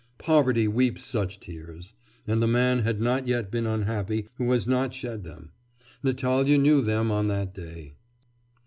[0.17, 1.93] Poverty weeps such tears;
[2.25, 5.51] and the man has not yet been unhappy who has not shed them.
[6.01, 7.93] Natalya knew them on that day.